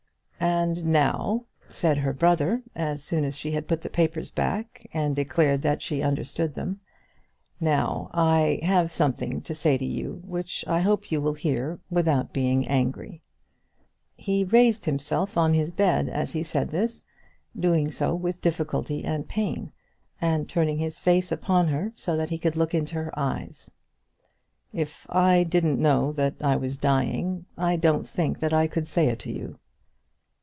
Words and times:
"And 0.43 0.85
now," 0.85 1.45
said 1.69 1.99
her 1.99 2.13
brother, 2.13 2.63
as 2.75 3.03
soon 3.03 3.25
as 3.25 3.37
she 3.37 3.51
had 3.51 3.67
put 3.67 3.81
the 3.83 3.91
papers 3.91 4.31
back, 4.31 4.87
and 4.91 5.15
declared 5.15 5.61
that 5.61 5.83
she 5.83 6.01
understood 6.01 6.55
them. 6.55 6.79
"Now 7.59 8.09
I 8.11 8.59
have 8.63 8.91
something 8.91 9.41
to 9.41 9.53
say 9.53 9.77
to 9.77 9.85
you 9.85 10.19
which 10.25 10.65
I 10.67 10.79
hope 10.79 11.11
you 11.11 11.21
will 11.21 11.35
hear 11.35 11.79
without 11.91 12.33
being 12.33 12.67
angry." 12.67 13.21
He 14.17 14.43
raised 14.43 14.85
himself 14.85 15.37
on 15.37 15.53
his 15.53 15.69
bed 15.69 16.09
as 16.09 16.33
he 16.33 16.41
said 16.41 16.69
this, 16.71 17.05
doing 17.59 17.91
so 17.91 18.15
with 18.15 18.41
difficulty 18.41 19.05
and 19.05 19.29
pain, 19.29 19.71
and 20.19 20.49
turning 20.49 20.79
his 20.79 20.97
face 20.97 21.31
upon 21.31 21.67
her 21.67 21.93
so 21.95 22.17
that 22.17 22.29
he 22.29 22.39
could 22.39 22.55
look 22.55 22.73
into 22.73 22.95
her 22.95 23.13
eyes. 23.17 23.69
"If 24.73 25.05
I 25.09 25.43
didn't 25.43 25.79
know 25.79 26.11
that 26.13 26.35
I 26.41 26.55
was 26.55 26.77
dying 26.77 27.45
I 27.59 27.75
don't 27.75 28.07
think 28.07 28.39
that 28.39 28.53
I 28.53 28.65
could 28.65 28.87
say 28.87 29.07
it 29.07 29.19
to 29.19 29.31
you." 29.31 29.59